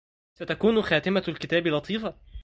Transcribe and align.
ستكون 0.35 0.81
خاتمة 0.81 1.23
الكتاب 1.27 1.67
لطيفة 1.67 2.15